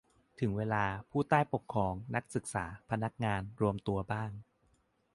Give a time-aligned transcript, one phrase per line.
[0.39, 4.31] ถึงเวลาผู้ใต้ปกครอง นักศึกษา พนักงาน รวมตัวบ้าง